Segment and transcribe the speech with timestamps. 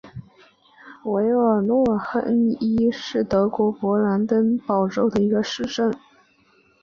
[1.03, 1.83] 韦尔诺
[2.59, 5.95] 伊亨是德国勃兰登堡州的一个市镇。